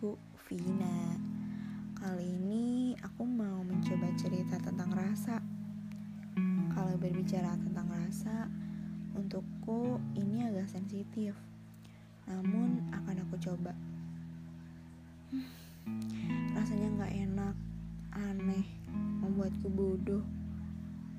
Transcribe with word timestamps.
aku, 0.00 0.16
Vina. 0.48 1.12
Kali 1.92 2.24
ini 2.24 2.96
aku 3.04 3.20
mau 3.20 3.60
mencoba 3.60 4.08
cerita 4.16 4.56
tentang 4.56 4.96
rasa. 4.96 5.36
Kalau 6.72 6.96
berbicara 6.96 7.52
tentang 7.60 7.84
rasa, 7.92 8.48
untukku 9.12 10.00
ini 10.16 10.48
agak 10.48 10.72
sensitif. 10.72 11.36
Namun 12.24 12.80
akan 12.96 13.28
aku 13.28 13.36
coba. 13.44 13.76
Hmm, 15.36 15.44
rasanya 16.56 16.88
nggak 16.96 17.14
enak, 17.20 17.56
aneh, 18.16 18.64
membuatku 19.20 19.68
bodoh, 19.68 20.24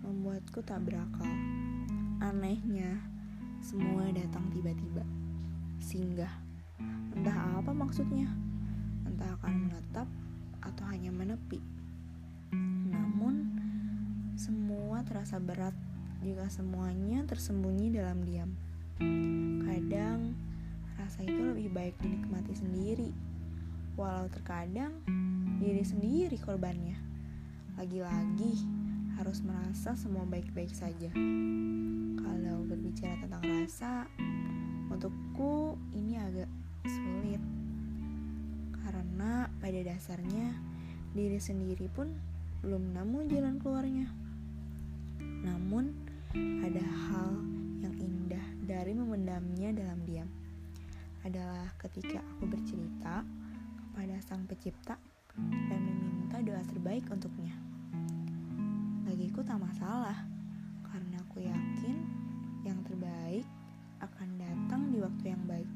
membuatku 0.01 0.57
tak 0.65 0.81
berakal. 0.81 1.29
Anehnya, 2.17 2.97
semua 3.61 4.09
datang 4.09 4.49
tiba-tiba, 4.49 5.05
singgah 5.77 6.33
Entah 7.13 7.61
apa 7.61 7.69
maksudnya, 7.69 8.25
atau 10.81 10.97
hanya 10.97 11.13
menepi. 11.13 11.61
Namun, 12.89 13.53
semua 14.33 15.05
terasa 15.05 15.37
berat 15.37 15.77
jika 16.25 16.49
semuanya 16.49 17.21
tersembunyi 17.29 17.93
dalam 17.93 18.25
diam. 18.25 18.49
Kadang, 19.61 20.33
rasa 20.97 21.21
itu 21.21 21.37
lebih 21.37 21.69
baik 21.69 22.01
dinikmati 22.01 22.57
sendiri, 22.57 23.13
walau 23.93 24.25
terkadang 24.33 25.05
diri 25.61 25.85
sendiri 25.85 26.41
korbannya. 26.41 26.97
Lagi-lagi, 27.77 28.57
harus 29.21 29.45
merasa 29.45 29.93
semua 29.93 30.25
baik-baik 30.25 30.73
saja. 30.73 31.13
Kalau 32.25 32.65
berbicara 32.65 33.21
tentang 33.21 33.45
rasa, 33.45 34.09
untukku 34.89 35.77
ini 35.93 36.17
agak 36.17 36.49
sulit 36.89 37.41
karena 38.81 39.45
pada 39.61 39.79
dasarnya 39.85 40.70
diri 41.11 41.39
sendiri 41.39 41.91
pun 41.91 42.07
belum 42.63 42.95
nemu 42.95 43.19
jalan 43.27 43.55
keluarnya. 43.59 44.07
Namun 45.43 45.91
ada 46.63 46.85
hal 47.11 47.35
yang 47.83 47.95
indah 47.99 48.45
dari 48.63 48.95
memendamnya 48.95 49.75
dalam 49.75 49.99
diam. 50.07 50.29
Adalah 51.27 51.67
ketika 51.77 52.23
aku 52.23 52.47
bercerita 52.49 53.25
kepada 53.91 54.15
Sang 54.23 54.47
Pencipta 54.47 54.95
dan 55.67 55.79
meminta 55.83 56.39
doa 56.39 56.63
terbaik 56.63 57.05
untuknya. 57.11 57.53
Bagiku 59.03 59.43
tak 59.43 59.59
masalah, 59.59 60.23
karena 60.87 61.19
aku 61.19 61.43
yakin 61.43 61.97
yang 62.63 62.79
terbaik 62.87 63.45
akan 63.99 64.29
datang 64.39 64.81
di 64.89 64.97
waktu 65.03 65.25
yang 65.29 65.43
baik 65.45 65.69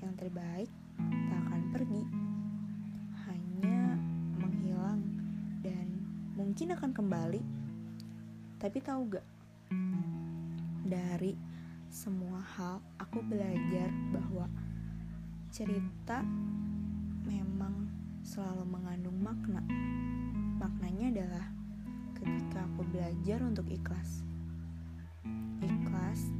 yang 0.00 0.14
terbaik 0.16 0.68
tak 0.98 1.40
akan 1.46 1.62
pergi, 1.72 2.02
mungkin 6.50 6.74
akan 6.74 6.90
kembali. 6.90 7.42
Tapi 8.58 8.82
tahu 8.82 9.14
gak, 9.14 9.22
dari 10.82 11.38
semua 11.86 12.42
hal 12.42 12.82
aku 12.98 13.22
belajar 13.22 13.86
bahwa 14.10 14.50
cerita 15.54 16.26
memang 17.22 17.86
selalu 18.26 18.66
mengandung 18.66 19.14
makna. 19.22 19.62
Maknanya 20.58 21.22
adalah 21.22 21.46
ketika 22.18 22.66
aku 22.66 22.82
belajar 22.98 23.46
untuk 23.46 23.70
ikhlas. 23.70 24.26
Ikhlas 25.62 26.34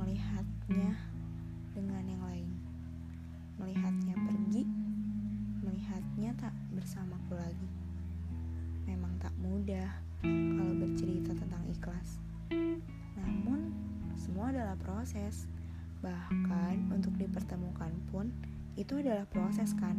melihatnya 0.00 0.96
dengan 1.76 2.04
yang 2.08 2.24
lain 2.24 2.47
mudah 9.68 9.92
kalau 10.24 10.74
bercerita 10.80 11.36
tentang 11.36 11.60
ikhlas. 11.68 12.16
Namun, 13.20 13.68
semua 14.16 14.48
adalah 14.48 14.72
proses. 14.80 15.44
Bahkan 16.00 16.88
untuk 16.88 17.12
dipertemukan 17.20 17.92
pun 18.08 18.32
itu 18.80 18.96
adalah 18.96 19.28
proses 19.28 19.76
kan? 19.76 19.92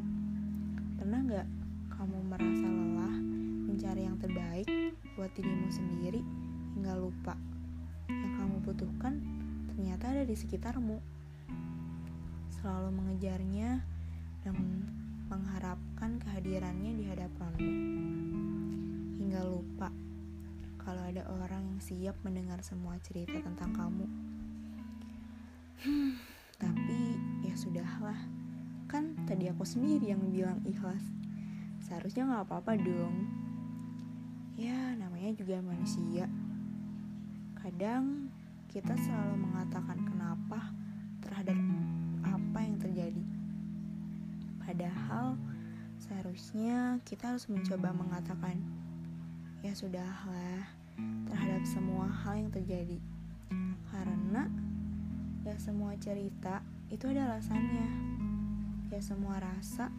Pernah 0.98 1.22
nggak 1.22 1.48
kamu 2.02 2.18
merasa 2.18 2.66
lelah 2.66 3.14
mencari 3.70 4.10
yang 4.10 4.18
terbaik 4.18 4.66
buat 5.14 5.30
dirimu 5.38 5.70
sendiri 5.70 6.26
hingga 6.74 6.98
lupa 6.98 7.38
yang 8.10 8.42
kamu 8.42 8.66
butuhkan 8.66 9.22
ternyata 9.70 10.18
ada 10.18 10.26
di 10.26 10.34
sekitarmu? 10.34 10.98
selalu 12.58 12.90
mengejarnya 12.90 13.86
dan 14.42 14.58
mengharapkan 15.30 16.18
kehadirannya 16.26 16.92
di 16.98 17.06
hadapanmu. 17.06 18.49
Hingga 19.30 19.46
lupa 19.46 19.94
kalau 20.82 21.06
ada 21.06 21.22
orang 21.30 21.62
yang 21.62 21.78
siap 21.78 22.18
mendengar 22.26 22.66
semua 22.66 22.98
cerita 22.98 23.38
tentang 23.38 23.70
kamu. 23.78 24.10
Hmm, 25.86 26.18
tapi 26.58 27.14
ya 27.46 27.54
sudahlah, 27.54 28.18
kan 28.90 29.14
tadi 29.30 29.46
aku 29.54 29.62
sendiri 29.62 30.10
yang 30.10 30.34
bilang 30.34 30.58
ikhlas. 30.66 31.06
Seharusnya 31.78 32.26
nggak 32.26 32.50
apa-apa 32.50 32.74
dong. 32.82 33.30
Ya, 34.58 34.98
namanya 34.98 35.30
juga 35.38 35.62
manusia. 35.62 36.26
Kadang 37.54 38.34
kita 38.66 38.98
selalu 38.98 39.46
mengatakan 39.46 40.10
kenapa 40.10 40.74
terhadap 41.22 41.54
apa 42.26 42.60
yang 42.66 42.82
terjadi. 42.82 43.26
Padahal 44.66 45.38
seharusnya 46.02 46.98
kita 47.06 47.38
harus 47.38 47.46
mencoba 47.46 47.94
mengatakan, 47.94 48.58
ya 49.70 49.78
sudahlah 49.78 50.66
terhadap 51.30 51.62
semua 51.62 52.10
hal 52.10 52.42
yang 52.42 52.50
terjadi. 52.50 52.98
Karena 53.94 54.50
ya 55.46 55.54
semua 55.62 55.94
cerita 56.02 56.66
itu 56.90 57.06
ada 57.14 57.30
alasannya. 57.30 57.86
Ya 58.90 58.98
semua 58.98 59.38
rasa 59.38 59.94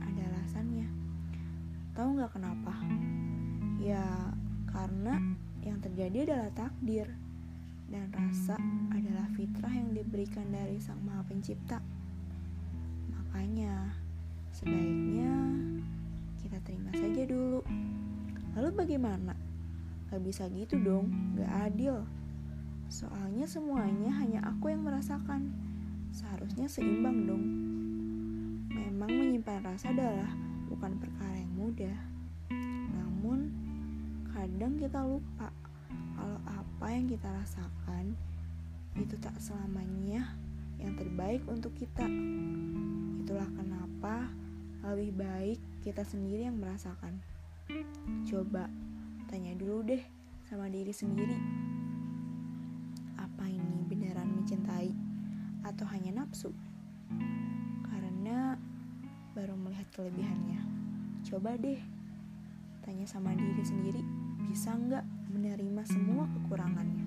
ada 0.00 0.22
alasannya. 0.24 0.88
Tahu 1.92 2.16
nggak 2.16 2.32
kenapa? 2.32 2.72
Ya 3.76 4.32
karena 4.72 5.20
yang 5.60 5.84
terjadi 5.84 6.24
adalah 6.24 6.50
takdir 6.56 7.12
dan 7.92 8.08
rasa 8.08 8.56
adalah 8.88 9.28
fitrah 9.36 9.84
yang 9.84 9.92
diberikan 9.92 10.48
dari 10.48 10.80
Sang 10.80 11.04
Maha 11.04 11.28
Pencipta. 11.28 11.76
Makanya, 13.12 14.00
sebaiknya 14.48 15.36
kita 16.40 16.56
terima 16.64 16.88
saja 16.96 17.22
dulu. 17.28 17.60
Lalu 18.54 18.70
bagaimana? 18.74 19.34
Gak 20.10 20.22
bisa 20.22 20.46
gitu 20.54 20.78
dong, 20.78 21.10
gak 21.34 21.70
adil. 21.70 22.06
Soalnya 22.86 23.50
semuanya 23.50 24.14
hanya 24.22 24.46
aku 24.46 24.70
yang 24.70 24.86
merasakan. 24.86 25.50
Seharusnya 26.14 26.70
seimbang 26.70 27.26
dong. 27.26 27.44
Memang 28.70 29.10
menyimpan 29.10 29.66
rasa 29.66 29.90
adalah 29.90 30.30
bukan 30.70 30.94
perkara 31.02 31.34
yang 31.34 31.54
mudah. 31.58 31.98
Namun, 32.94 33.50
kadang 34.30 34.78
kita 34.78 35.02
lupa 35.02 35.50
kalau 36.14 36.38
apa 36.46 36.86
yang 36.94 37.10
kita 37.10 37.26
rasakan 37.26 38.14
itu 38.94 39.18
tak 39.18 39.34
selamanya 39.42 40.38
yang 40.78 40.94
terbaik 40.94 41.42
untuk 41.50 41.74
kita. 41.74 42.06
Itulah 43.24 43.50
kenapa 43.50 44.30
lebih 44.94 45.18
baik 45.18 45.58
kita 45.82 46.06
sendiri 46.06 46.46
yang 46.46 46.62
merasakan. 46.62 47.18
Coba 48.34 48.66
tanya 49.30 49.54
dulu 49.54 49.86
deh 49.86 50.02
sama 50.50 50.66
diri 50.66 50.90
sendiri. 50.90 51.38
Apa 53.14 53.46
ini 53.46 53.86
beneran 53.86 54.26
mencintai 54.26 54.90
atau 55.62 55.86
hanya 55.94 56.18
nafsu? 56.18 56.50
Karena 57.86 58.58
baru 59.38 59.54
melihat 59.54 59.86
kelebihannya. 59.94 60.66
Coba 61.22 61.54
deh 61.54 61.78
tanya 62.82 63.06
sama 63.06 63.38
diri 63.38 63.62
sendiri, 63.62 64.02
bisa 64.50 64.74
nggak 64.74 65.06
menerima 65.30 65.86
semua 65.86 66.26
kekurangannya. 66.34 67.06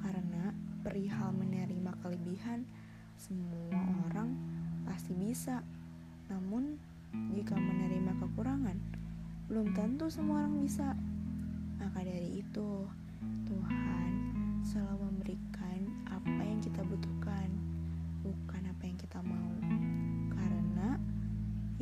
Karena 0.00 0.56
perihal 0.88 1.36
menerima 1.36 1.92
kelebihan, 2.00 2.64
semua 3.20 3.84
orang 4.08 4.32
pasti 4.88 5.12
bisa. 5.12 5.60
Namun, 6.32 6.80
jika 7.36 7.60
menerima 7.60 8.16
kekurangan, 8.24 8.67
belum 9.58 9.74
tentu 9.74 10.06
semua 10.06 10.46
orang 10.46 10.62
bisa. 10.62 10.94
Maka 11.82 12.06
dari 12.06 12.46
itu, 12.46 12.86
Tuhan 13.42 14.10
selalu 14.62 15.10
memberikan 15.10 15.82
apa 16.06 16.46
yang 16.46 16.62
kita 16.62 16.78
butuhkan, 16.86 17.50
bukan 18.22 18.62
apa 18.70 18.82
yang 18.86 18.94
kita 18.94 19.18
mau. 19.18 19.50
Karena 20.30 20.94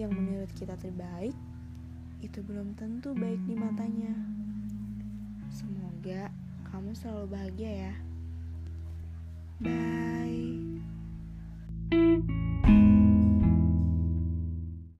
yang 0.00 0.08
menurut 0.08 0.48
kita 0.56 0.72
terbaik 0.80 1.36
itu 2.24 2.40
belum 2.48 2.72
tentu 2.80 3.12
baik 3.12 3.44
di 3.44 3.52
matanya. 3.52 4.16
Semoga 5.52 6.32
kamu 6.72 6.96
selalu 6.96 7.28
bahagia 7.28 7.92
ya. 7.92 7.94